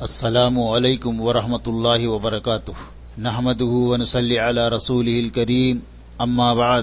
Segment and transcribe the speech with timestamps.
[0.00, 2.72] السلام علیکم ورحمۃ اللہ وبرکاتہ۔
[3.18, 5.78] نحمد ونسلی علی رسول الکریم،
[6.18, 6.82] اما بعد۔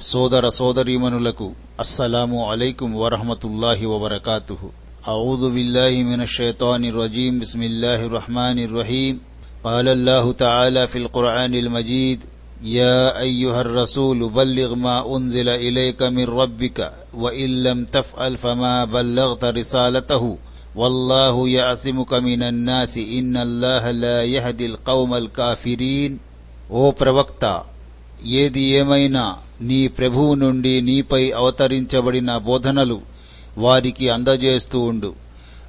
[0.00, 4.66] سودر سودری منلکو السلام علیکم ورحمۃ اللہ وبرکاتہ۔
[5.06, 9.18] اعوذ باللہ من الشیطان الرجیم، بسم اللہ الرحمن الرحیم۔
[9.62, 12.24] قال اللہ تعالی فی القرآن المجید،
[12.62, 16.80] یا ایها الرسول بلغ ما انزل اليك من ربك
[17.14, 20.36] وان لم تفعل فما بلغت رسالته
[20.75, 26.11] والله يعصمك من الناس إن الله لا يهدي القوم الكافرين
[26.73, 27.43] ఓ ప్రవక్త
[28.39, 29.23] ఏది ఏమైనా
[29.69, 32.97] నీ ప్రభువు నుండి నీపై అవతరించబడిన బోధనలు
[33.57, 35.11] వారికి అందజేస్తూ ఉండు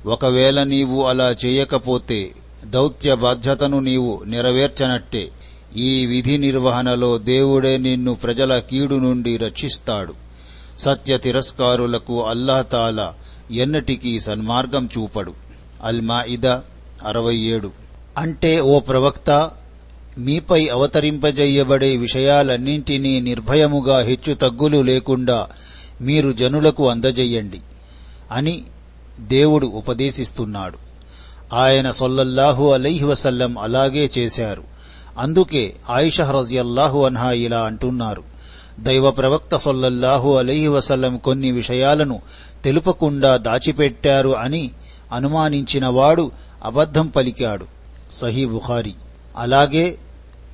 [0.07, 2.21] ఒకవేళ నీవు అలా చేయకపోతే
[2.75, 5.25] దౌత్య బాధ్యతను నీవు నెరవేర్చనట్టే
[5.89, 10.15] ఈ విధి నిర్వహణలో దేవుడే నిన్ను ప్రజల కీడు నుండి రక్షిస్తాడు
[10.85, 13.09] సత్య తిరస్కారులకు అల్లాహతాలా
[13.52, 15.34] ఎన్నటికీ సన్మార్గం చూపడు.
[15.84, 16.48] అల్మాయిద
[17.06, 17.72] అరవై ఏడు.
[18.18, 19.52] అంటే ఓ ప్రవక్త
[20.18, 25.48] మీపై అవతరింపజేయబడే విషయాలన్నింటినీ నిర్భయముగా హెచ్చు తగ్గులు లేకుండా
[26.02, 27.60] మీరు జనులకు అందజేయండి
[28.32, 28.64] అని
[29.20, 30.78] దేవుడు ఉపదేశిస్తున్నాడు.
[31.56, 34.64] ఆయన సొల్లల్లాహు అలైహి వసల్లం అలాగే చేశారు.
[35.20, 38.24] అందుకే ఆయిష రజియల్లాహు అన్హా ఇలా అంటున్నారు.
[38.80, 42.22] దైవ ప్రవక్త సొల్లల్లాహు అలైహి వసల్లం కొన్ని విషయాలను
[42.66, 44.72] తెలుపకుండా దాచిపెట్టారు అని
[45.14, 46.32] అనుమానించినవాడు
[46.64, 47.66] అబద్ధం పలికాడు.
[48.12, 48.94] సహీ బుఖారి.
[49.38, 49.98] అలాగే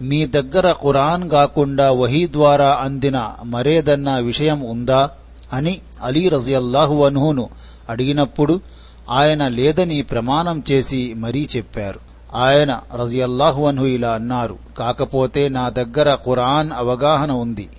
[0.01, 5.09] మీ దగ్గర ఖురాన్ కాకుండా వహీ ద్వారా అందిన మరేదన్నా విషయం ఉందా
[5.53, 7.49] అని అలీ రజియల్లాహు అన్హును
[7.89, 8.61] అడిగినప్పుడు
[9.09, 11.99] ఆయన లేదని ప్రమాణం చేసి మరీ చెప్పారు.
[12.35, 14.57] ఆయన రజియల్లాహు అన్హు ఇలా అన్నారు.
[14.77, 17.69] కాకపోతే నా దగ్గర ఖురాన్ అవగాహన ఉంది.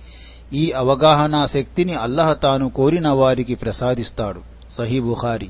[0.53, 4.39] ఈ అవగాహన శక్తిని అల్లహ తాను కోరిన వారికి ప్రసాదిస్తాడు.
[4.69, 5.49] సహీ బుఖారి.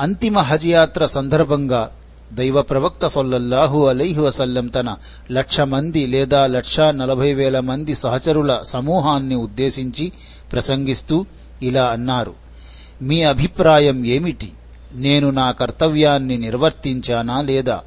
[0.00, 1.90] అంతిమ హజ్ యాత్ర సందర్భంగా
[2.32, 4.96] దైవ ప్రవక్త సొల్లల్లాహు అలైహి వసల్లం తన
[5.32, 10.12] లక్ష మంది లేదా లక్ష నలభై వేల మంది సహచరుల సమూహాన్ని ఉద్దేశించి
[10.52, 11.26] ప్రసంగిస్తూ
[11.62, 12.34] ఇలా అన్నారు.
[13.02, 14.52] మీ అభిప్రాయం ఏమిటి?
[14.94, 17.80] నేను నా కర్తవ్యాన్ని నిర్వర్తించానా లేదా?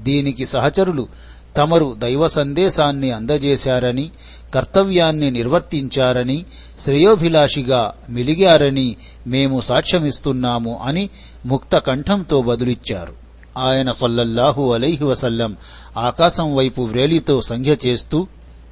[0.00, 1.08] దీనికి సహచరులు
[1.56, 4.10] తమరు దైవ సందేశాన్ని అందజేశారని
[4.54, 6.44] కర్తవ్యాన్ని నిర్వర్తించారని
[6.80, 11.10] శ్రేయోభిలాషిగా మిలిగారని మేము సాక్ష్యమిస్తున్నాము అని
[11.46, 13.12] ముక్త కంఠంతో బదులిచ్చారు.
[13.58, 15.56] ఆయన సొల్లల్లాహు అలైహి వసల్లం
[15.98, 18.26] ఆకాశం వైపు వ్రేలితో సంఖ్య చేస్తూ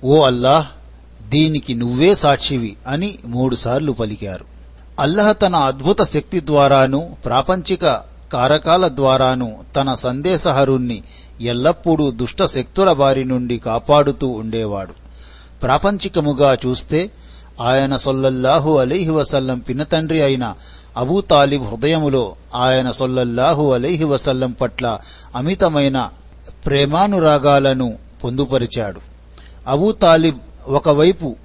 [0.04, 0.66] ఓ అల్లాహ్
[1.28, 4.44] దీనికి నువ్వే సాక్షివి అని మూడుసార్లు పలికారు.
[4.98, 11.02] అల్లహ తన అద్భుత శక్తి ద్వారాను ప్రాపంచిక కారకాల ద్వారాను తన సందేశహరుణ్ణి
[11.40, 14.92] ఎల్లప్పుడూ దుష్ట శక్తుల బారి నుండి కాపాడుతూ ఉండేవాడు.
[15.62, 17.10] ప్రాపంచికముగా చూస్తే
[17.60, 20.54] ఆయన సొల్లల్లాహు అలీహి వసల్లం పినతండ్రి అయిన
[20.96, 24.98] అబూ తాలిబ్ హృదయములో ఆయన సొల్లల్లాహు అలీహి వసల్లం పట్ల
[25.36, 26.10] అమితమైన
[26.66, 29.00] ప్రేమానురాగాలను పొందుపరిచాడు.
[29.66, 30.38] అబూ తాలిబ్
[30.68, 31.36] ఒకవైపు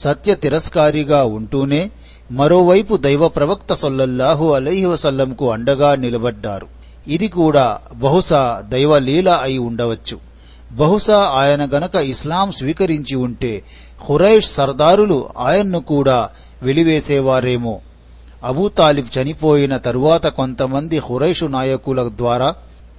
[0.00, 1.90] సత్య తిరస్కారిగా ఉంటూనే
[2.30, 6.77] మరోవైపు దైవ ప్రవక్త సొల్లల్లాహు అలైహి వసల్లంకు అండగా నిలబడ్డారు.
[7.08, 10.18] ఇది కూడా బహుశా దైవలీల అయి ఉండవచ్చు.
[10.72, 13.62] బహుశా ఆయన గనక ఇస్లాం స్వీకరించి ఉంటే
[14.08, 16.28] హురైష్ సర్దారులు ఆయన్ను కూడా
[16.62, 17.80] వెలివేసేవారేమో.
[18.44, 22.54] అబూతాలిబ్ చనిపోయిన తరువాత కొంతమంది హురైషు నాయకుల ద్వారా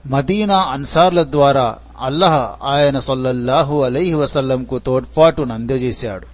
[0.08, 6.28] మదీనా అన్సార్ల ద్వారా అల్లహ ఆయన సొల్లల్లాహు అలైహి వసల్లంకు తోడ్పాటును అందజేశాడు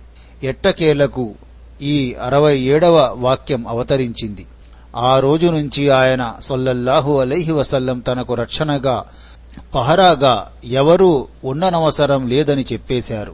[0.46, 1.34] ఎట్టకేలకు
[1.81, 4.46] ఈ అరవై ఏడవ వాక్యం అవతరించింది.
[4.95, 9.03] ఆ రోజు నుంచి ఆయన సొల్లల్లాహు అలైహి వసల్లం తనకు రక్షణగా
[9.75, 13.34] పహరాగా ఎవరూ ఉండనవసరం లేదని చెప్పేశారు.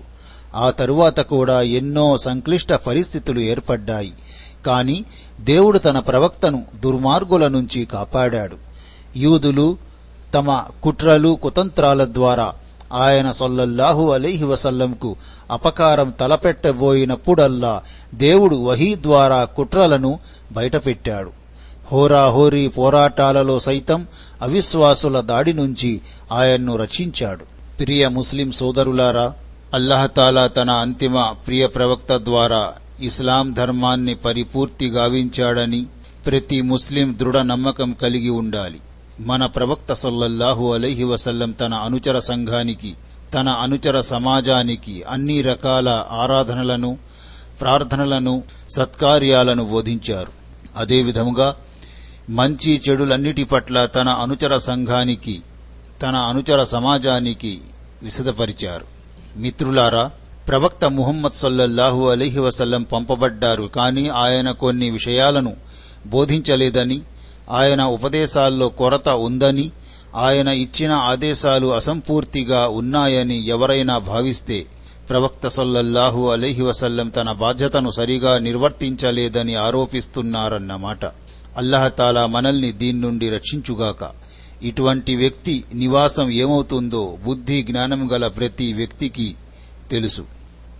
[0.56, 4.14] ఆ తరువాత కూడా ఎన్నో సంక్లిష్ట పరిస్థితులు ఏర్పడ్డాయి.
[4.66, 5.06] కాని
[5.40, 8.56] దేవుడు తన ప్రవక్తను దుర్మార్గుల నుంచి కాపాడాడు.
[9.18, 9.78] యూదులు
[10.34, 12.54] తమ కుట్రలు కుతంత్రాల ద్వారా
[12.94, 15.16] ఆయన సొల్లల్లాహు అలీహి వసల్లంకు
[15.52, 17.82] అపకారం తలపెట్టబోయినప్పుడల్లా
[18.14, 20.20] దేవుడు వహీ ద్వారా కుట్రలను
[20.52, 21.41] బయటపెట్టాడు.
[21.92, 24.08] హోరాహోరీ పోరాటాలలో సైతం
[24.42, 26.02] అవిశ్వాసుల దాడి నుంచి
[26.32, 27.46] ఆయన్ను రక్షించాడు.
[27.80, 29.34] ప్రియ ముస్లిం సోదరులారా
[29.74, 35.86] అల్లహతాలా తన అంతిమ ప్రియ ప్రవక్త ద్వారా ఇస్లాం ధర్మాన్ని పరిపూర్తి గావించాడని
[36.26, 38.80] ప్రతి ముస్లిం దృఢ నమ్మకం కలిగి ఉండాలి.
[39.20, 42.94] మన ప్రవక్త సొల్లహు అలైహి వసల్లం తన అనుచర సంఘానికి
[43.34, 46.98] తన అనుచర సమాజానికి అన్ని రకాల ఆరాధనలను
[47.62, 48.44] ప్రార్థనలను
[48.76, 50.32] సత్కార్యాలను బోధించారు.
[50.78, 51.56] అదేవిధముగా
[52.38, 55.36] మంచి చెడులన్నిటి పట్ల తన అనుచర సంఘానికి
[56.02, 57.54] తన అనుచర సమాజానికి
[58.04, 58.86] విశదపరిచారు
[59.36, 60.04] మిత్రులారా
[60.48, 65.54] ప్రవక్త ముహమ్మద్ సల్లల్లాహు అలీహి వసల్లం పంపబడ్డారు కానీ ఆయన కొన్ని విషయాలను
[66.08, 67.02] బోధించలేదని
[67.50, 69.72] ఆయన ఉపదేశాల్లో కొరత ఉందని
[70.16, 74.60] ఆయన ఇచ్చిన ఆదేశాలు అసంపూర్తిగా ఉన్నాయని ఎవరైనా భావిస్తే
[75.10, 81.04] ప్రవక్త సొల్లల్లాహు అలీహి వసల్లం తన బాధ్యతను సరిగా నిర్వర్తించలేదని ఆరోపిస్తున్నారన్నమాట.
[81.58, 84.10] అల్లహతాలా మనల్ని దీని నుండి రక్షించుగాక.
[84.64, 89.36] ఇటువంటి వ్యక్తి నివాసం ఏమవుతుందో బుద్ధి జ్ఞానం గల ప్రతి వ్యక్తికి
[89.92, 90.26] తెలుసు.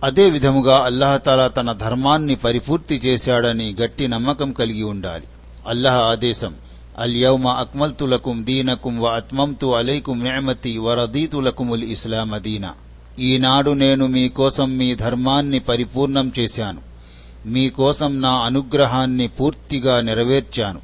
[0.04, 5.24] అదే విధముగా అల్లహతాలా తన ధర్మాన్ని పరిపూర్తి చేశాడని గట్టి నమ్మకం కలిగి ఉండాలి.
[5.66, 6.54] అల్లహ ఆదేశం
[6.98, 12.40] అల్యౌమ అక్మల్తులకుం దీనకుం వ అత్మంతు అలైకుం మేమతి వరదీతులకుముల్ ఇస్లామ
[13.18, 16.91] ఈనాడు నేను మీకోసం మీ ధర్మాన్ని పరిపూర్ణం చేశాను.
[17.46, 20.80] మీకోసం నా అనుగ్రహాన్ని పూర్తిగా నెరవేర్చాను.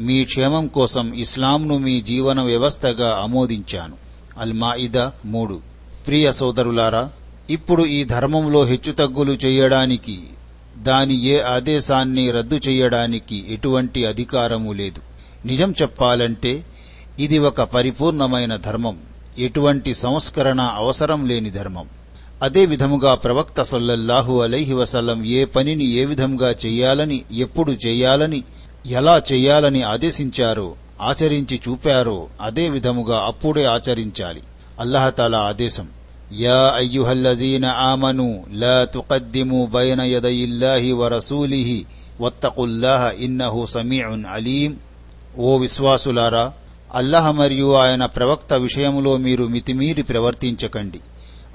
[0.00, 3.96] మీ క్షేమం కోసం ఇస్లాంను మీ జీవన వ్యవస్థగా ఆమోదించాను.
[4.38, 5.60] అల్మాయిద మూడు.
[6.06, 7.10] ప్రియ సోదరులారా
[7.50, 10.22] ఇప్పుడు ఈ ధర్మంలో హెచ్చుతగ్గులు చేయడానికి
[10.76, 15.00] దాని ఏ ఆదేశాన్ని రద్దు చేయడానికి ఎటువంటి అధికారము లేదు.
[15.46, 16.66] నిజం చెప్పాలంటే
[17.18, 18.98] ఇది ఒక పరిపూర్ణమైన ధర్మం.
[19.38, 21.86] ఎటువంటి సంస్కరణ అవసరం లేని ధర్మం.
[22.42, 28.42] అదే విధముగా ప్రవక్త సొల్లల్లాహు అలైహి వసల్లం ఏ పనిని ఏ విధంగా చెయ్యాలని ఎప్పుడు చెయ్యాలని
[28.86, 34.42] ఎలా చెయ్యాలని ఆదేశించారో ఆచరించి చూపారో అదే విధముగా అప్పుడే ఆచరించాలి.
[34.80, 35.88] అల్లహతాలా ఆదేశం.
[36.38, 41.86] యా అయ్యుహల్లజీన ఆమను లా తుకద్దిము బైన యదయిల్లాహి వరసూలిహి
[42.20, 44.76] వత్తకుల్లాహ ఇన్నహు సమీఉన్ అలీం.
[45.38, 46.52] ఓ విశ్వాసులారా
[46.94, 51.00] అల్లహ మరియు ఆయన ప్రవక్త విషయములో మీరు మితిమీరి ప్రవర్తించకండి.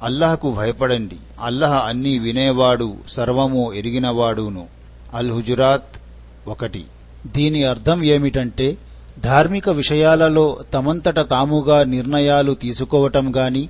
[0.02, 1.16] అల్లహకు భయపడండి.
[1.42, 4.68] అల్లహ అన్నీ వినేవాడు సర్వము ఎరిగినవాడును.
[5.14, 6.02] అల్ హుజురాత్
[6.48, 6.86] ఒకటి.
[7.28, 8.78] దీని అర్థం ఏమిటంటే
[9.20, 13.70] ధార్మిక విషయాలలో తమంతట తాముగా నిర్ణయాలు తీసుకోవటం గాని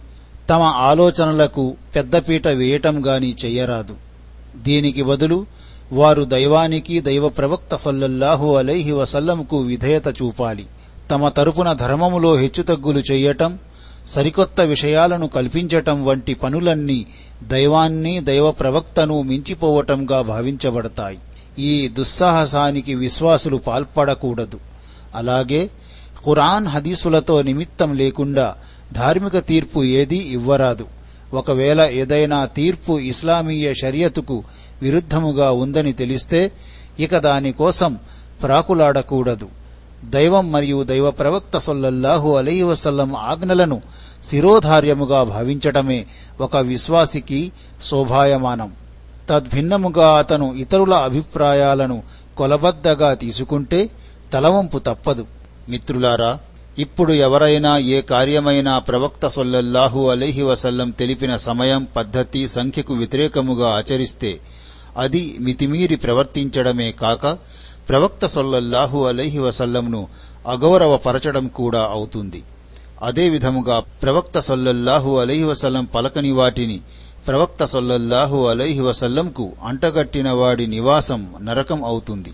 [0.49, 3.95] తమ ఆలోచనలకు పెద్దపీట వేయటం గాని చెయ్యరాదు.
[4.55, 5.45] దీనికి బదులు
[5.93, 10.65] వారు దైవానికి దైవ ప్రవక్త సల్లల్లాహు అలైహి వసల్లంకు విధేయత చూపాలి.
[11.11, 13.59] తమ తరపున ధర్మములో హెచ్చుతగ్గులు చెయ్యటం
[14.07, 17.05] సరికొత్త విషయాలను కల్పించటం వంటి పనులన్నీ
[17.43, 21.19] దైవాన్ని దైవ ప్రవక్తను మించిపోవటంగా భావించబడతాయి.
[21.59, 24.59] ఈ దుస్సాహసానికి విశ్వాసులు పాల్పడకూడదు.
[25.15, 25.69] అలాగే
[26.25, 28.55] ఖురాన్ హదీసులతో నిమిత్తం లేకుండా
[28.93, 30.87] ధార్మిక తీర్పు ఏదీ ఇవ్వరాదు.
[31.33, 34.43] ఒకవేళ ఏదైనా తీర్పు ఇస్లామీయ షరియతుకు
[34.81, 36.51] విరుద్ధముగా ఉందని తెలిస్తే
[36.99, 37.97] ఇక దానికోసం
[38.43, 39.49] ప్రాకులాడకూడదు.
[40.05, 43.81] దైవం మరియు దైవ ప్రవక్త సొల్లల్లాహు అలైహి వసల్లం ఆజ్ఞలను
[44.23, 46.05] శిరోధార్యముగా భావించటమే
[46.41, 47.51] ఒక విశ్వాసికి
[47.83, 48.73] శోభాయమానం.
[49.29, 52.03] తద్భిన్నముగా అతను ఇతరుల అభిప్రాయాలను
[52.37, 53.89] కొలబద్దగా తీసుకుంటే
[54.33, 55.25] తలవంపు తప్పదు.
[55.69, 56.39] మిత్రులారా
[56.79, 64.39] ఇప్పుడు ఎవరైనా ఏ కార్యమైనా ప్రవక్త సొల్లల్లాహు అలీహి వసల్లం తెలిపిన సమయం పద్ధతి సంఖ్యకు వ్యతిరేకముగా ఆచరిస్తే
[64.97, 67.37] అది మితిమీరి ప్రవర్తించడమే కాక
[67.89, 70.07] ప్రవక్త సొల్లల్లాహు అలైహి వసల్లంను
[70.47, 72.43] అగౌరవపరచడం కూడా అవుతుంది.
[73.01, 76.79] అదే విధముగా ప్రవక్త సొల్లల్లాహు అలైహి వసల్లం పలకని వాటిని
[77.27, 82.33] ప్రవక్త సొల్లల్లాహు అలైహి వసల్లంకు అంటగట్టిన వాడి నివాసం నరకం అవుతుంది.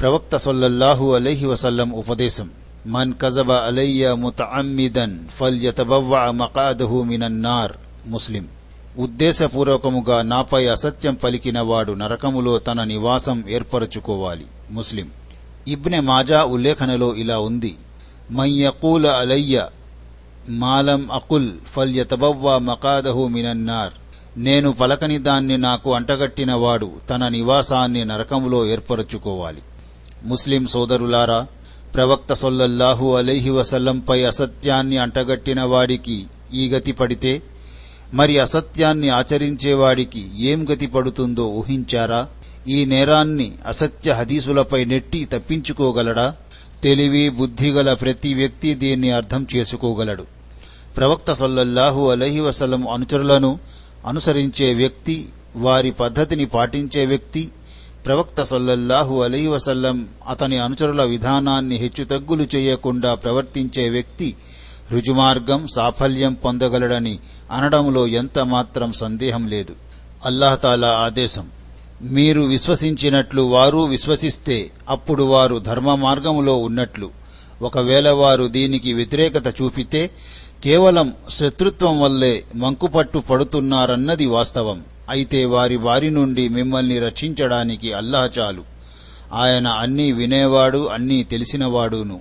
[0.00, 2.50] ప్రవక్త సొల్లల్లాహు అలైహి వసల్లం ఉపదేశం
[2.86, 7.72] మన్ కజబ అలయ్య ముతఅమ్మిదన్ ఫల్యతబవ్వ మకాదహు మినన్నార్
[8.06, 8.46] ముస్లిం.
[8.98, 14.44] ఉద్దేశపూర్వకముగా నాపై అసత్యం పలికినవాడు నరకములో తన నివాసం ఏర్పరచుకోవాలి.
[14.70, 15.10] ముస్లిం.
[15.68, 17.74] ఇబ్నె మాజా ఉల్లేఖనలో ఇలా ఉంది.
[18.30, 19.68] మయ్యకూల అలయ్య
[20.48, 23.92] మాలం అకుల్ ఫల్యతబవ్వా మకాదహు మినన్నార్
[24.36, 29.62] నేను పలకని దాన్ని నాకు అంటగట్టినవాడు తన నివాసాన్ని నరకములో ఏర్పరచుకోవాలి.
[30.24, 31.46] ముస్లిం సోదరులారా
[31.94, 37.42] ప్రవక్త సొల్లల్లాహు అలైహి వసల్లంపై అసత్యాన్ని అంటగట్టిన వాడికి ఈ గతి పడితే
[38.14, 42.28] మరి అసత్యాన్ని ఆచరించేవాడికి ఏం గతి పడుతుందో ఊహించారా?
[42.68, 46.36] ఈ నేరాన్ని అసత్య హదీసులపై నెట్టి తప్పించుకోగలడా?
[46.82, 50.26] తెలివి బుద్ధిగల ప్రతి వ్యక్తి దీన్ని అర్థం చేసుకోగలడు.
[50.96, 53.58] ప్రవక్త సొల్లల్లాహు అలహి వసలం అనుచరులను
[54.06, 57.50] అనుసరించే వ్యక్తి వారి పద్ధతిని పాటించే వ్యక్తి
[58.06, 64.34] ప్రవక్త సొల్లల్లాహు అలహి వసల్లం అతని అనుచరుల విధానాన్ని హెచ్చుతగ్గులు చేయకుండా ప్రవర్తించే వ్యక్తి
[64.92, 67.18] రుజుమార్గం సాఫల్యం పొందగలడని
[67.52, 69.74] అనడంలో ఎంత మాత్రం సందేహం లేదు.
[70.24, 71.48] అల్లాహతాలా ఆదేశం.
[72.10, 77.10] మీరు విశ్వసించినట్లు వారు విశ్వసిస్తే అప్పుడు వారు ధర్మ మార్గములో ఉన్నట్లు.
[77.62, 80.10] ఒకవేళ వారు దీనికి వ్యతిరేకత చూపితే
[80.64, 84.84] కేవలం శత్రుత్వం వల్లే మంకుపట్టు పడుతున్నారన్నది వాస్తవం.
[85.08, 88.62] అయితే వారి వారి నుండి మిమ్మల్ని రక్షించడానికి అల్లాహ్ చాలు.
[89.32, 92.20] ఆయన అన్నీ వినేవాడు అన్నీ తెలిసినవాడును.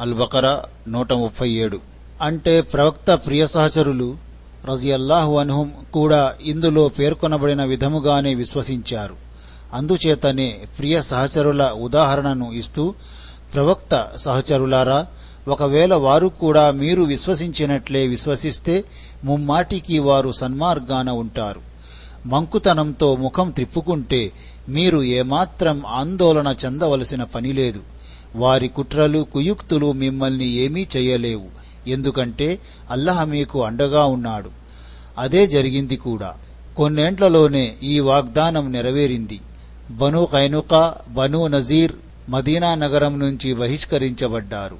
[0.00, 1.80] అల్బకరా నూట ముప్పై ఏడు.
[2.22, 4.16] అంటే ప్రవక్త ప్రియ సహచరులు
[4.64, 9.14] రజియల్లాహు అన్హుం కూడా ఇందులో పేర్కొనబడిన విధముగానే విశ్వసించారు.
[9.74, 12.94] అందుచేతనే ప్రియ సహచరుల ఉదాహరణను ఇస్తూ
[13.54, 15.06] ప్రవక్త సహచరులారా
[15.48, 18.84] ఒకవేళ వారు కూడా మీరు విశ్వసించినట్లే విశ్వసిస్తే
[19.24, 21.60] ముమ్మాటికి వారు సన్మార్గాన ఉంటారు.
[22.26, 24.32] మంకుతనంతో ముఖం త్రిప్పుకుంటే
[24.68, 27.80] మీరు ఏమాత్రం ఆందోళన చెందవలసిన పనిలేదు
[28.36, 31.69] వారి కుట్రలు కుయుక్తులు మిమ్మల్ని ఏమీ చేయలేవు.
[31.86, 32.58] ఎందుకంటే
[32.90, 34.50] అల్లహ మీకు అండగా ఉన్నాడు.
[35.18, 36.34] అదే జరిగింది కూడా.
[36.76, 39.40] కొన్నేండ్లలోనే ఈ వాగ్దానం నెరవేరింది.
[39.90, 41.92] బను కైనుక బను నజీర్
[42.28, 44.76] మదీనా నగరం నుంచి బహిష్కరించబడ్డారు.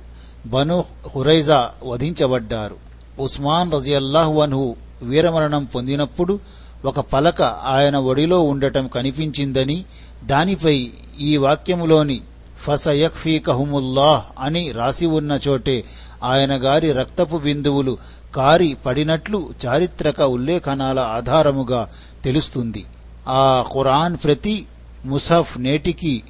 [0.47, 0.85] బను
[1.16, 2.76] హురైజా వధించబడ్డారు.
[3.19, 6.40] ఉస్మాన్ రజియల్లాహు అన్హు వీరమరణం పొందినప్పుడు
[6.85, 9.85] ఒక పలక ఆయన ఒడిలో ఉండటం కనిపించిందని
[10.25, 10.90] దానిపై
[11.21, 12.21] ఈ వాక్యములోని
[12.59, 15.85] ఫసయక్ఫీకహుముల్లాహ్ అని రాసి ఉన్న చోటే
[16.23, 17.99] ఆయన గారి రక్తపు బిందువులు
[18.35, 21.91] కారి పడినట్లు చారిత్రక ఉల్లేఖనాల ఆధారముగా
[22.25, 22.85] తెలుస్తుంది.
[23.29, 24.67] ఆ ఖురాన్ ప్రతి
[25.05, 26.23] ముసఫ్ నేటికి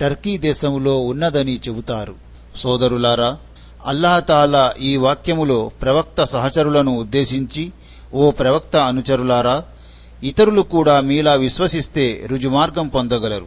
[0.00, 2.14] టర్కీ దేశంలో ఉన్నదని చెబుతారు.
[2.56, 3.38] సోదరులారా
[3.86, 7.72] అల్లాహతాలా ఈ వాక్యములో ప్రవక్త సహచరులను ఉద్దేశించి
[8.14, 9.64] ఓ ప్రవక్త అనుచరులారా
[10.22, 13.46] ఇతరులు కూడా మీలా విశ్వసిస్తే రుజుమార్గం పొందగలరు.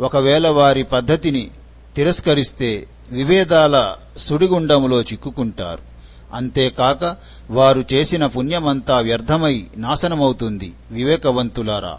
[0.00, 1.48] ఒకవేళ వారి పద్ధతిని
[1.96, 5.78] తిరస్కరిస్తే విభేదాల సుడిగుండములో చిక్కుకుంటారు.
[6.34, 7.16] అంతేకాక
[7.50, 10.72] వారు చేసిన పుణ్యమంతా వ్యర్థమై నాశనమవుతుంది.
[10.90, 11.98] వివేకవంతులారా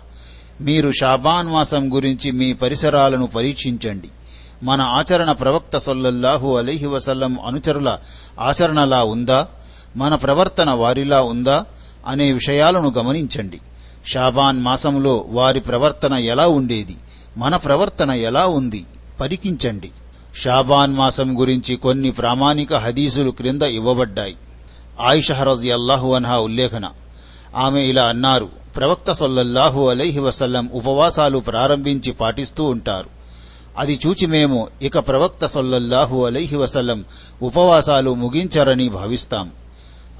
[0.62, 4.08] మీరు షాబాన్ మాసం గురించి మీ పరిసరాలను పరీక్షించండి.
[4.64, 7.98] మన ఆచరణ ప్రవక్త సొల్లల్లాహు అలీహి వసల్లం అనుచరుల
[8.40, 9.48] ఆచరణలా ఉందా?
[9.96, 11.66] మన ప్రవర్తన వారిలా ఉందా?
[12.08, 13.60] అనే విషయాలను గమనించండి.
[14.06, 16.96] షాబాన్ మాసంలో వారి ప్రవర్తన ఎలా ఉండేది?
[17.38, 18.86] మన ప్రవర్తన ఎలా ఉంది?
[19.20, 19.92] పరికించండి.
[20.36, 24.36] షాబాన్ మాసం గురించి కొన్ని ప్రామాణిక హదీసులు క్రింద ఇవ్వబడ్డాయి.
[25.00, 26.90] ఆయిషహరజి అల్లాహు అన్హా ఉల్లేఖన.
[27.56, 33.10] ఆమె ఇలా అన్నారు ప్రవక్త సొల్లల్లాహు అలైహి వసల్లం ఉపవాసాలు ప్రారంభించి పాటిస్తూ ఉంటారు.
[33.78, 37.06] అది చూచి మేము ఇక ప్రవక్త సొల్లల్లాహు అలైహి వసల్లం
[37.42, 39.52] ఉపవాసాలు ముగించరని భావిస్తాం.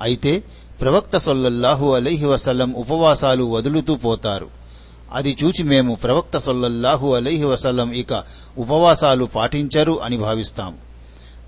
[0.02, 0.44] అయితే
[0.82, 4.63] ప్రవక్త సొల్లల్లాహు అలైహి వసల్లం ఉపవాసాలు వదులుతూ పోతారు.
[5.14, 8.24] అది చూచి మేము ప్రవక్త సొల్లల్లాహు అలైహి వసల్లం ఇక
[8.58, 10.76] ఉపవాసాలు పాటించరు అని భావిస్తాం.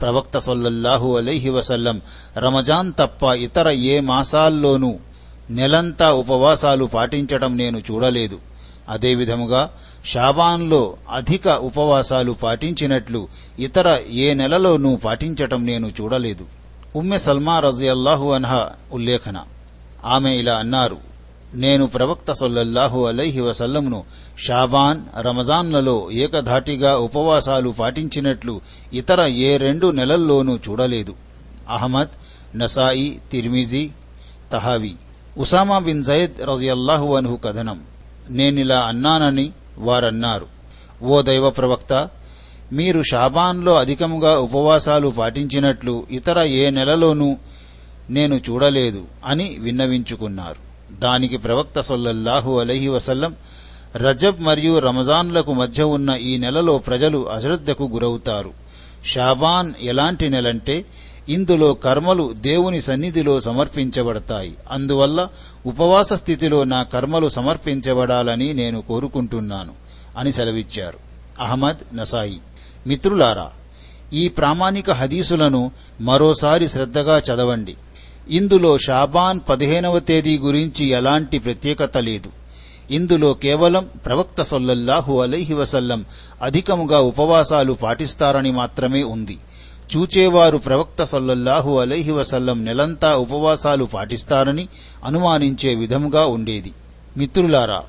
[0.01, 2.01] ప్రవక్త సొల్లల్లాహు అలైహి వసల్లం
[2.37, 4.95] రమజాన్ తప్ప ఇతర ఏ మాసాల్లోనూ
[5.49, 8.37] నెలంతా ఉపవాసాలు పాటించటం నేను చూడలేదు.
[8.89, 9.69] అదేవిధముగా
[10.05, 13.27] షాబాన్లో అధిక ఉపవాసాలు పాటించినట్లు
[13.59, 16.45] ఇతర ఏ నెలలోనూ పాటించటం నేను చూడలేదు.
[16.95, 19.43] ఉమ్మె సల్మా రజియల్లాహు అన్హా ఉల్లేఖన.
[20.05, 21.04] ఆమె ఇలా అన్నారు.
[21.55, 24.03] నేను ప్రవక్త సొల్లల్లాహు అలైహి వసల్లంను
[24.39, 28.61] షాబాన్ రమజాన్లలో ఏకధాటిగా ఉపవాసాలు పాటించినట్లు
[28.93, 31.13] ఇతర ఏ రెండు నెలల్లోనూ చూడలేదు.
[31.69, 33.89] Ahmad Nasai Tirmidhi
[34.51, 34.95] Tahawi.
[35.37, 37.81] Usama bin Zayd రజియల్లాహు అనుహు కథనం.
[38.29, 40.47] నేనిలా అన్నానని వారన్నారు.
[41.03, 42.09] ఓ దైవ ప్రవక్త
[42.73, 47.37] మీరు షాబాన్లో అధికంగా ఉపవాసాలు పాటించినట్లు ఇతర ఏ నెలలోనూ
[48.09, 50.64] నేను చూడలేదు అని విన్నవించుకున్నారు.
[50.91, 53.35] దానికి ప్రవక్త సొల్లల్లాహు అలహి వసల్లం
[53.95, 58.53] రజబ్ మరియు రమజాన్లకు మధ్య ఉన్న ఈ నెలలో ప్రజలు అశ్రద్ధకు గురవుతారు.
[59.05, 60.85] షాబాన్ ఎలాంటి నెలంటే
[61.29, 64.55] ఇందులో కర్మలు దేవుని సన్నిధిలో సమర్పించబడతాయి.
[64.71, 65.27] అందువల్ల
[65.65, 69.73] ఉపవాస స్థితిలో నా కర్మలు సమర్పించబడాలని నేను కోరుకుంటున్నాను
[70.17, 70.99] అని సెలవిచ్చారు.
[71.41, 72.39] అహ్మద్ నసాయి.
[72.87, 73.51] మిత్రులారా
[74.13, 77.75] ఈ ప్రామాణిక హదీసులను మరోసారి శ్రద్ధగా చదవండి.
[78.29, 82.29] ఇందులో షాబాన్ పదిహేనవ తేదీ గురించి ఎలాంటి ప్రత్యేకత లేదు.
[82.91, 86.05] ఇందులో కేవలం ప్రవక్త సొల్లల్లాహు అలైహి వసల్లం
[86.41, 89.37] అధికముగా ఉపవాసాలు పాటిస్తారని మాత్రమే ఉంది.
[89.97, 94.67] చూచేవారు ప్రవక్త సొల్లల్లాహు అలైహి వసల్లం నెలంతా ఉపవాసాలు పాటిస్తారని
[95.05, 96.71] అనుమానించే విధముగా ఉండేది.
[97.17, 97.83] మిత్రులారా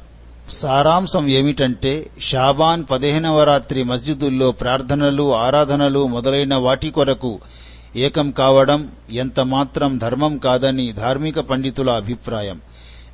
[0.51, 7.39] సారాంశం ఏమిటంటే షాబాన్ పదిహేనవ రాత్రి మస్జిదుల్లో ప్రార్థనలు ఆరాధనలు మొదలైన వాటి కొరకు
[7.97, 12.61] ఏకం కావడం ఎంత మాత్రం ధర్మం కాదని ధార్మిక పండితుల అభిప్రాయం.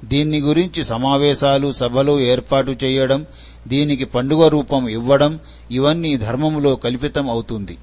[0.05, 3.27] దీన్ని గురించి సమావేశాలు సభలు ఏర్పాటు చేయడం
[3.69, 7.79] దీనికి పండుగ రూపం ఇవ్వడం ఇవన్నీ ధర్మములో కల్పితం అవుతుంది.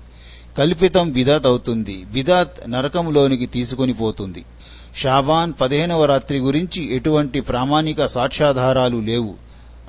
[0.57, 2.05] కల్పితం బిదాత్ అవుతుంది.
[2.13, 4.45] బిదాత్ నరకంలోనికి తీసుకొని పోతుంది.
[4.95, 9.35] షాబాన్ పదిహేనవ రాత్రి గురించి ఎటువంటి ప్రామాణిక సాక్ష్యాధారాలు లేవు.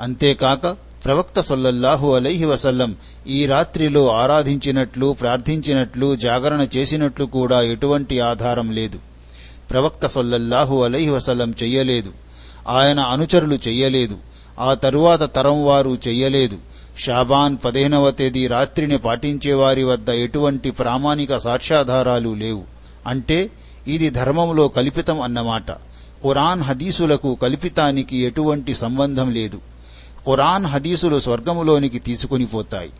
[0.00, 8.98] అంతేకాక ప్రవక్త సొల్లల్లాహు అలైహి వసల్లం ఈ రాత్రిలో ఆరాధించినట్లు ప్రార్థించినట్లు జాగరణ చేసినట్లు కూడా ఎటువంటి ఆధారం లేదు.
[9.70, 12.12] ప్రవక్త సొల్లల్లాహు అలైహి వసల్లం చెయ్యలేదు.
[12.68, 14.16] ఆయన అనుచరులు చెయ్యలేదు.
[14.58, 16.58] ఆ తరువాత తరం వారు చెయ్యలేదు.
[16.98, 22.62] షాబాన్ పదిహేనవ తేదీ రాత్రిని పాటించేవారి వద్ద ఎటువంటి ప్రామాణిక సాక్ష్యాధారాలు లేవు.
[23.06, 23.50] అంటే
[23.88, 25.70] ఇది ధర్మంలో కల్పితం అన్నమాట.
[26.22, 29.69] ఖురాన్ హదీసులకు కల్పితానికి ఎటువంటి సంబంధం లేదు.
[30.26, 32.90] ఖురాన్ హదీసులు స్వర్గములోనికి తీసుకొని పోతాయి.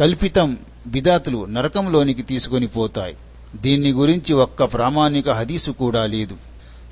[0.00, 3.16] కల్పితం బిదాతులు నరకంలోనికి తీసుకొని పోతాయి.
[3.56, 6.36] దీన్ని గురించి ఒక్క ప్రామాణిక హదీసు కూడా లేదు.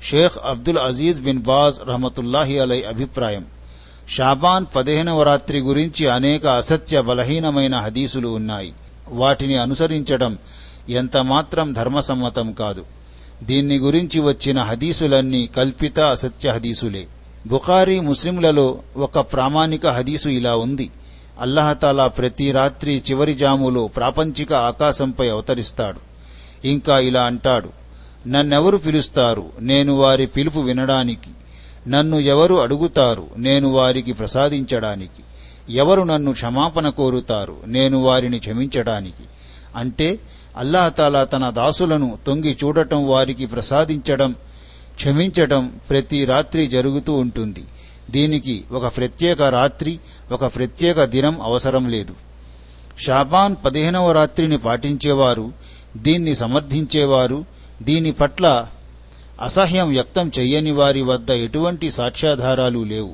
[0.03, 3.45] Sheikh Abdul Aziz bin Baz రహమతుల్లాహి అలై అభిప్రాయం.
[4.09, 8.73] షాబాన్ పదిహేనవ రాత్రి గురించి అనేక అసత్య బలహీనమైన హదీసులు ఉన్నాయి.
[9.09, 10.37] వాటిని అనుసరించడం
[10.89, 12.85] ఎంతమాత్రం ధర్మసమ్మతం కాదు.
[13.43, 17.07] దీన్ని గురించి వచ్చిన హదీసులన్నీ కల్పిత అసత్య హదీసులే.
[17.47, 20.91] బుఖారీ ముస్లింలలో ఒక ప్రామాణిక హదీసు ఇలా ఉంది.
[21.39, 25.99] అల్లహతాలా ప్రతి రాత్రి చివరి జాములో ప్రాపంచిక ఆకాశంపై అవతరిస్తాడు.
[26.67, 27.69] ఇంకా ఇలా అంటాడు
[28.27, 29.49] నన్నెవరు పిలుస్తారు?
[29.59, 31.29] నేను వారి పిలుపు వినడానికి.
[31.89, 33.27] నన్ను ఎవరు అడుగుతారు?
[33.37, 35.23] నేను వారికి ప్రసాదించడానికి.
[35.75, 37.57] ఎవరు నన్ను క్షమాపణ కోరుతారు?
[37.67, 39.23] నేను వారిని క్షమించడానికి.
[39.75, 40.19] అంటే
[40.57, 44.35] అల్లాహతాలా తన దాసులను తొంగి చూడటం వారికి ప్రసాదించడం
[44.95, 47.63] క్షమించటం ప్రతి రాత్రి జరుగుతూ ఉంటుంది.
[48.09, 49.99] దీనికి ఒక ప్రత్యేక రాత్రి
[50.31, 52.13] ఒక ప్రత్యేక దినం అవసరం లేదు.
[52.99, 55.51] షాబాన్ పదిహేనవ రాత్రిని పాటించేవారు
[55.97, 57.45] దీన్ని సమర్థించేవారు
[57.81, 58.67] దీని పట్ల
[59.41, 63.13] అసహ్యం వ్యక్తం చెయ్యని వారి వద్ద ఎటువంటి సాక్ష్యాధారాలు లేవు.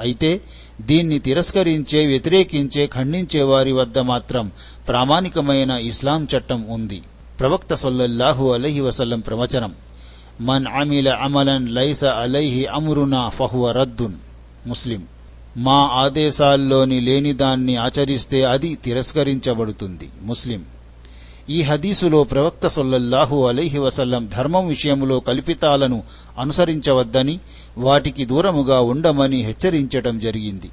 [0.00, 0.40] అయితే
[0.80, 4.52] దీన్ని తిరస్కరించే వ్యతిరేకించే ఖండించే వారి వద్ద మాత్రం
[4.88, 7.02] ప్రామాణికమైన ఇస్లాం చట్టం ఉంది.
[7.40, 9.74] ప్రవక్త సొల్లల్లాహు అలహి వసల్లం ప్రవచనం.
[10.40, 14.14] మన్ అమిల అమలన్ లైస అలైహి అమురునా ఫహువ రద్దున్
[14.66, 15.02] ముస్లిం
[15.56, 20.08] మా ఆదేశాల్లోని లేనిదాన్ని ఆచరిస్తే అది తిరస్కరించబడుతుంది.
[20.22, 20.64] ముస్లిం
[21.50, 26.02] ఈ హదీసులో ప్రవక్త సొల్లల్లాహు అలైహి వసల్లం ధర్మం విషయంలో కల్పితాలను
[26.38, 27.40] అనుసరించవద్దని
[27.78, 30.70] వాటికి దూరముగా ఉండమని హెచ్చరించటం జరిగింది.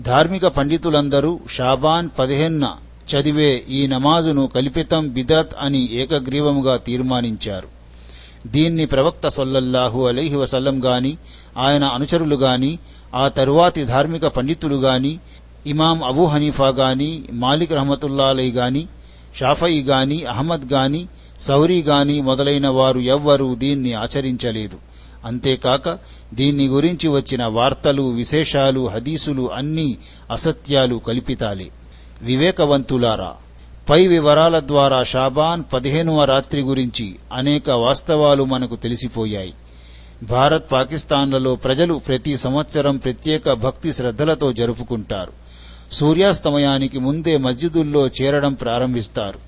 [0.00, 2.76] ధార్మిక పండితులందరూ షాబాన్ పదిహేన్న
[3.14, 7.71] చదివే ఈ నమాజును కల్పితం బిదత్ అని ఏకగ్రీవముగా తీర్మానించారు.
[8.46, 11.16] దీన్ని ప్రవక్త సొల్లల్లాహు అలైహి వసల్లం గాని
[11.56, 12.78] ఆయన అనుచరులు గాని
[13.14, 15.18] ఆ తరువాతి ధార్మిక పండితులు గాని
[15.66, 18.88] ఇమాం అబూ హనీఫా గాని మాలిక్ రహమతుల్లా గాని
[19.36, 21.08] షాఫయి గాని అహ్మద్ గాని
[21.40, 24.78] సౌరీ గాని మొదలైన వారు ఎవ్వరూ దీన్ని ఆచరించలేదు.
[25.24, 25.98] అంతేకాక
[26.34, 29.98] దీన్ని గురించి వచ్చిన వార్తలు విశేషాలు హదీసులు అన్నీ
[30.30, 31.70] అసత్యాలు కల్పితాలే.
[32.22, 33.34] వివేకవంతులారా!
[33.90, 39.54] పై వివరాల ద్వారా షాబాన్ పదిహేనవ రాత్రి గురించి అనేక వాస్తవాలు మనకు తెలిసిపోయాయి.
[40.22, 45.32] భారత్ పాకిస్తాన్లలో ప్రజలు ప్రతి సంవత్సరం ప్రత్యేక భక్తి శ్రద్ధలతో జరుపుకుంటారు.
[45.92, 49.38] సూర్యాస్తమయానికి ముందే మస్జిదుల్లో చేరడం ప్రారంభిస్తారు.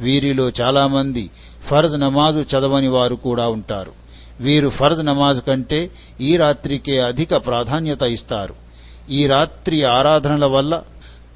[0.00, 1.30] వీరిలో చాలామంది
[1.66, 3.92] ఫర్జ్ నమాజు చదవని వారు కూడా ఉంటారు.
[4.40, 8.54] వీరు ఫర్జ్ నమాజ్ కంటే ఈ రాత్రికే అధిక ప్రాధాన్యత ఇస్తారు.
[9.10, 10.82] ఈ రాత్రి ఆరాధనల వల్ల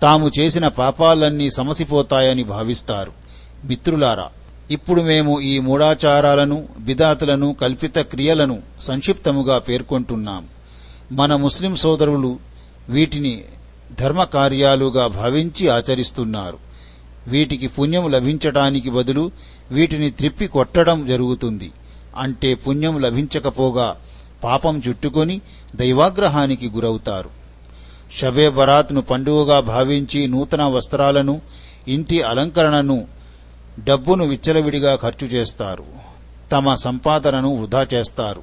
[0.03, 3.13] తాము చేసిన పాపాలన్నీ సమసిపోతాయని భావిస్తారు.
[3.65, 4.29] మిత్రులారా
[4.71, 10.49] ఇప్పుడు మేము ఈ మూఢాచారాలను బిదాతులను కల్పిత క్రియలను సంక్షిప్తముగా పేర్కొంటున్నాం.
[11.13, 12.39] మన ముస్లిం సోదరులు
[12.89, 13.45] వీటిని
[14.01, 16.59] ధర్మ కార్యాలుగా భావించి ఆచరిస్తున్నారు.
[17.27, 19.31] వీటికి పుణ్యం లభించటానికి బదులు
[19.71, 21.73] వీటిని త్రిప్పి కొట్టడం జరుగుతుంది.
[22.17, 23.97] అంటే పుణ్యం లభించకపోగా
[24.45, 25.41] పాపం చుట్టుకొని
[25.77, 27.38] దైవాగ్రహానికి గురవుతారు.
[28.13, 31.41] షబే బరాత్ను పండుగగా భావించి నూతన వస్త్రాలను
[31.89, 33.07] ఇంటి అలంకరణను
[33.85, 35.85] డబ్బును విచ్చలవిడిగా ఖర్చు చేస్తారు.
[36.53, 38.43] తమ సంపాదనను వృధా చేస్తారు.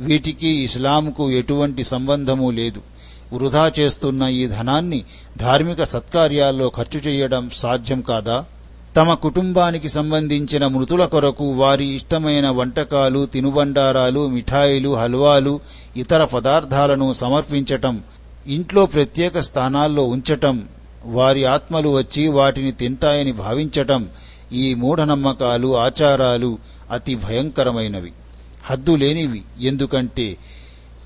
[0.00, 2.80] వీటికి ఇస్లాంకు ఎటువంటి సంబంధము లేదు.
[3.32, 5.04] వృధా చేస్తున్న ఈ ధనాన్ని
[5.36, 8.44] ధార్మిక సత్కార్యాల్లో ఖర్చు చేయడం సాధ్యం కాదా?
[8.96, 15.60] తమ కుటుంబానికి సంబంధించిన మృతుల కొరకు వారి ఇష్టమైన వంటకాలు తినుబండారాలు మిఠాయిలు హల్వాలు
[15.96, 18.02] ఇతర పదార్థాలను సమర్పించటం
[18.46, 20.68] ఇంట్లో ప్రత్యేక స్థానాల్లో ఉంచటం
[21.04, 24.08] వారి ఆత్మలు వచ్చి వాటిని తింటాయని భావించటం
[24.52, 26.58] ఈ మూఢనమ్మకాలు ఆచారాలు
[26.90, 28.12] అతి భయంకరమైనవి.
[28.64, 29.42] హద్దు లేనివి.
[29.60, 30.36] ఎందుకంటే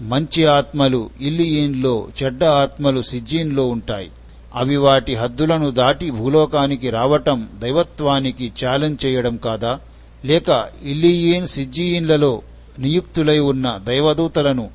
[0.02, 4.10] మంచి ఆత్మలు ఇల్లియీన్లో చెడ్డ ఆత్మలు సిజ్జీన్లో ఉంటాయి.
[4.54, 9.80] అవి వాటి హద్దులను దాటి భూలోకానికి రావటం దైవత్వానికి ఛాలెంజ్ చేయడం కాదా?
[10.24, 12.42] లేక ఇల్లియీన్ సిజ్జీయిన్లలో
[12.78, 14.70] నియుక్తులై ఉన్న దైవదూతలను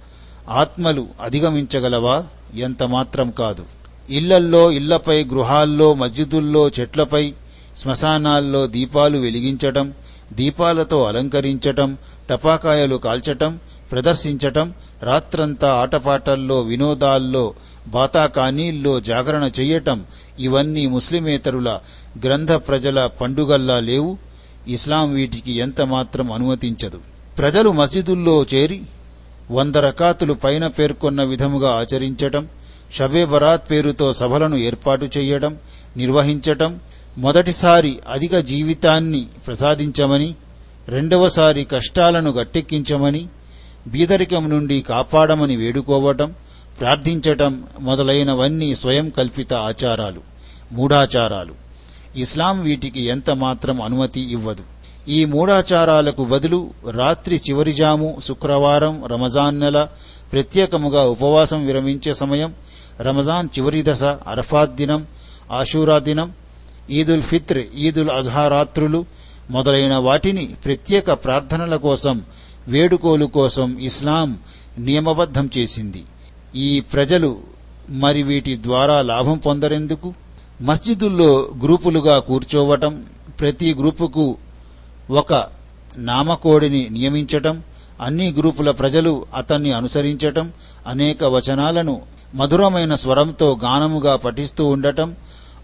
[0.50, 2.24] ఆత్మలు అధిగమించగలవా?
[2.56, 3.66] ఎంత మాత్రం కాదు.
[4.10, 7.34] ఇళ్ళల్లో ఇళ్ళపై గృహాల్లో మస్జిదుల్లో చెట్లపై
[7.78, 9.94] శ్మశానాల్లో దీపాలు వెలిగించటం
[10.34, 11.98] దీపాలతో అలంకరించటం
[12.30, 13.60] టపాకాయలు కాల్చటం
[13.92, 17.54] ప్రదర్శించటం రాత్రంతా ఆటపాటల్లో వినోదాల్లో
[17.88, 20.06] బాతాకానీల్లో జాగరణ చెయ్యటం
[20.40, 21.80] ఇవన్నీ ముస్లిమేతరుల
[22.26, 24.18] గ్రంథ ప్రజల పండుగల్లా లేవు.
[24.68, 27.00] ఇస్లాం వీటికి ఎంత మాత్రం అనుమతించదు.
[27.38, 28.82] ప్రజలు మసీదుల్లో చేరి
[29.52, 32.48] వంద రకాతులు పైన పేర్కొన్న విధముగా ఆచరించటం
[32.94, 35.58] షబే బరాత్ పేరుతో సభలను ఏర్పాటు చేయడం
[35.98, 36.80] నిర్వహించటం
[37.18, 40.36] మొదటిసారి అధిక జీవితాన్ని ప్రసాదించమని
[40.88, 43.28] రెండవసారి కష్టాలను గట్టెక్కించమని
[43.88, 46.34] బీదరికం నుండి కాపాడమని వేడుకోవటం
[46.80, 50.22] ప్రార్థించటం మొదలైనవన్నీ స్వయం కల్పిత ఆచారాలు
[50.72, 51.54] మూఢాచారాలు.
[52.16, 54.64] ఇస్లాం వీటికి ఎంత మాత్రం అనుమతి ఇవ్వదు.
[55.10, 56.58] ఈ మూఢాచారాలకు బదులు
[56.92, 59.88] రాత్రి చివరి జాము శుక్రవారం రమజాన్ నెల
[60.34, 62.52] ప్రత్యేకముగా ఉపవాసం విరమించే సమయం
[63.02, 65.08] రమజాన్ చివరి దశ అరఫాత్ దినం
[65.52, 66.34] ఆషూరా దినం
[66.90, 69.06] ఈదుల్ ఫిత్ర్ ఈదుల్ అజహా రాత్రులు
[69.50, 72.22] మొదలైన వాటిని ప్రత్యేక ప్రార్థనల కోసం
[72.68, 74.40] వేడుకోలు కోసం ఇస్లాం
[74.78, 76.04] నియమబద్ధం చేసింది.
[76.56, 77.38] ఈ ప్రజలు
[77.90, 80.14] మరి వీటి ద్వారా లాభం పొందరెందుకు?
[80.62, 83.06] మస్జిదుల్లో గ్రూపులుగా కూర్చోవటం
[83.40, 84.38] ప్రతి గ్రూపుకు
[85.10, 85.46] ఒక
[85.98, 87.64] నామకోడిని నియమించటం
[88.02, 90.52] అన్ని గ్రూపుల ప్రజలు అతన్ని అనుసరించటం
[90.88, 92.02] అనేక వచనాలను
[92.36, 95.16] మధురమైన స్వరంతో గానముగా పఠిస్తూ ఉండటం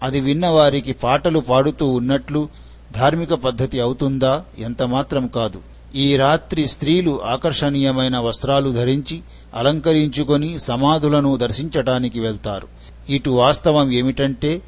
[0.02, 2.48] అది విన్నవారికి పాటలు పాడుతూ ఉన్నట్లు
[2.94, 4.44] ధార్మిక పద్ధతి అవుతుందా?
[4.58, 5.60] ఎంతమాత్రం కాదు.
[5.94, 9.20] ఈ రాత్రి స్త్రీలు ఆకర్షణీయమైన వస్త్రాలు ధరించి
[9.54, 12.68] అలంకరించుకొని సమాధులను దర్శించటానికి వెళ్తారు.
[13.10, 14.62] ఇటు వాస్తవం ఏమిటంటే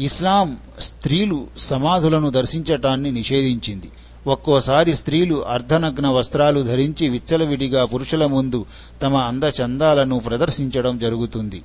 [0.00, 3.90] ఇస్లాం స్త్రీలు సమాధులను దర్శించటాన్ని నిషేధించింది.
[4.26, 8.66] ఒక్కోసారి స్త్రీలు అర్ధనగ్న వస్త్రాలు ధరించి విచ్చలవిడిగా పురుషుల ముందు
[9.02, 11.62] తమ అందచందాలను ప్రదర్శించడం జరుగుతుంది.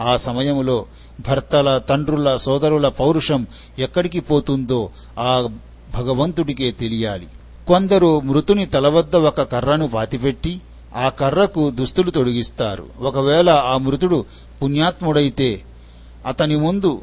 [0.00, 0.86] ఆ సమయంలో
[1.28, 3.46] భర్తల తండ్రుల సోదరుల పౌరుషం
[3.78, 5.48] ఎక్కడికి పోతుందో ఆ
[5.94, 7.26] భగవంతుడికే తెలియాలి.
[7.66, 10.60] కొందరు మృతుని తలవద్ద ఒక కర్రను పాతిపెట్టి
[10.96, 12.86] ఆ కర్రకు దుస్తులు తొడిగిస్తారు.
[13.00, 14.24] ఒకవేళ ఆ మృతుడు
[14.62, 15.62] పుణ్యాత్ముడైతే
[16.26, 17.02] అతని ముందు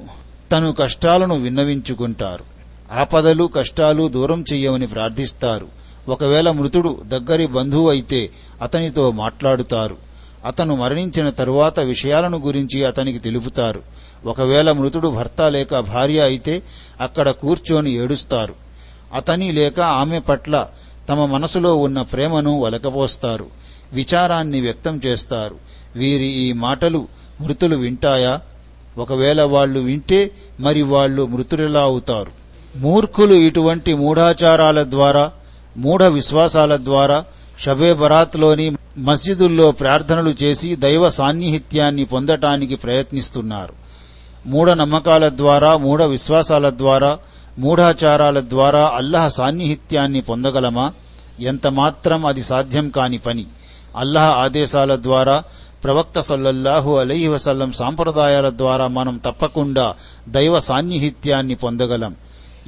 [0.51, 2.60] తను కష్టాలను విన్నవించుకుంటారు.
[2.91, 5.67] ఆపదలు కష్టాలు దూరం చెయ్యమని ప్రార్థిస్తారు.
[6.09, 8.29] ఒకవేళ మృతుడు దగ్గరి బంధువు అయితే
[8.61, 9.97] అతనితో మాట్లాడుతారు.
[10.45, 13.81] అతను మరణించిన తరువాత విషయాలను గురించి అతనికి తెలుపుతారు.
[14.25, 16.63] ఒకవేళ మృతుడు భర్త లేక భార్య అయితే
[17.01, 18.53] అక్కడ కూర్చొని ఏడుస్తారు.
[19.13, 20.67] అతని లేక ఆమె పట్ల
[21.09, 23.47] తమ మనసులో ఉన్న ప్రేమను వలకపోస్తారు.
[23.93, 25.55] విచారాన్ని వ్యక్తం చేస్తారు.
[25.95, 27.07] వీరి ఈ మాటలు
[27.41, 28.41] మృతులు వింటాయా?
[28.97, 32.40] ఒకవేళ వాళ్ళు వింటే మరి వాళ్ళు మృతులెలా అవుతారు.
[32.75, 35.31] మూర్ఖులు ఇటువంటి మూఢాచారాల ద్వారా
[35.77, 37.25] మూఢ విశ్వాసాల ద్వారా
[37.59, 43.73] షబే బరాత్లోని మస్జిదుల్లో ప్రార్థనలు చేసి దైవ సాన్నిహిత్యాన్ని పొందటానికి ప్రయత్నిస్తున్నారు.
[44.45, 47.17] మూఢ నమ్మకాల ద్వారా మూఢ విశ్వాసాల ద్వారా
[47.59, 50.93] మూఢాచారాల ద్వారా అల్లహ సాన్నిహిత్యాన్ని పొందగలమా?
[51.39, 53.45] ఎంతమాత్రం అది సాధ్యం కాని పని.
[53.95, 55.43] అల్లహ ఆదేశాల ద్వారా
[55.83, 59.95] ప్రవక్త సల్లల్లాహు అలైహి వసల్లం సాంప్రదాయాల ద్వారా మనం తప్పకుండా
[60.29, 62.15] దైవ సాన్నిహిత్యాన్ని పొందగలం.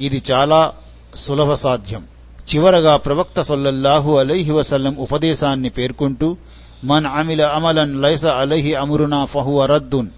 [0.00, 0.72] ఇది చాలా
[1.16, 2.06] సులభ సాధ్యం.
[2.54, 6.36] చివరగా ప్రవక్త సల్లల్లాహు అలైహి వసల్లం ఉపదేశాన్ని పేర్కొంటూ
[6.84, 10.08] మన్ అమిల అమలన్ లైస అలైహి అమురునా ఫహు అరద్దున్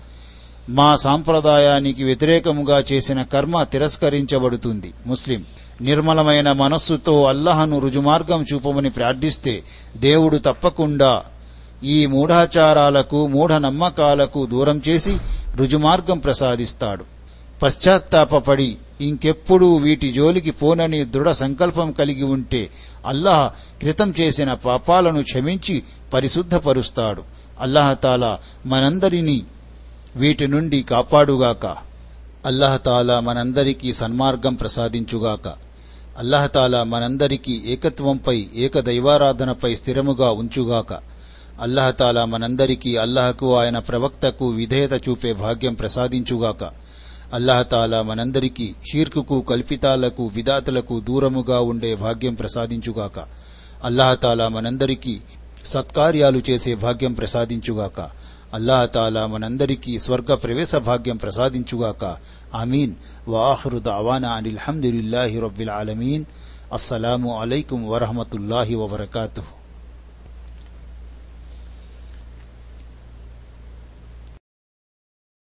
[0.69, 4.93] మా సాంప్రదాయానికి వ్యతిరేకముగా చేసిన కర్మ తిరస్కరించబడుతుంది.
[5.07, 5.45] ముస్లిం
[5.81, 9.62] నిర్మలమైన మనస్సుతో అల్లహను రుజుమార్గం చూపమని ప్రార్థిస్తే
[9.97, 11.23] దేవుడు తప్పకుండా
[11.85, 15.19] ఈ మూఢాచారాలకు మూఢ నమ్మకాలకు దూరం చేసి
[15.55, 17.05] రుజుమార్గం ప్రసాదిస్తాడు.
[17.62, 22.71] పశ్చాత్తాపపడి ఇంకెప్పుడూ వీటి జోలికి పోనని దృఢ సంకల్పం కలిగి ఉంటే
[23.07, 25.83] అల్లాహ్ క్రితం చేసిన పాపాలను క్షమించి
[26.13, 27.23] పరిశుద్ధపరుస్తాడు.
[27.61, 29.43] అల్లాహతాలా మనందరినీ
[30.17, 31.67] వీటి నుండి కాపాడుగాక.
[32.47, 35.49] అల్లహతాలా మనందరికీ సన్మార్గం ప్రసాదించుగాక.
[36.19, 40.93] అల్లహతాలా మనందరికీ ఏకత్వంపై ఏకదైవారాధనపై స్థిరముగా ఉంచుగాక.
[41.61, 46.71] అల్లహతాలా మనందరికీ అల్లహకు ఆయన ప్రవక్తకు విధేయత చూపే భాగ్యం ప్రసాదించుగాక.
[47.33, 53.19] అల్లహతాలా మనందరికీ షీర్కుకు కల్పితాలకు విదాతలకు దూరముగా ఉండే భాగ్యం ప్రసాదించుగాక.
[53.85, 55.21] అల్లహతాలా మనందరికీ
[55.67, 58.01] సత్కార్యాలు చేసే భాగ్యం ప్రసాదించుగాక.
[58.55, 62.17] అల్లాహతాలా మనందరికీ స్వర్గ ప్రవేశ భాగ్యం ప్రసాదించుగాక.
[62.55, 62.95] ఆమీన్.
[63.29, 64.59] వాహరు దావానా అనిల్
[65.41, 66.25] రబ్బిల్ ఆలమీన్.
[66.73, 69.56] అస్సలాము అలైకుం వరహమతుల్లాహి వబర్కాతుహు.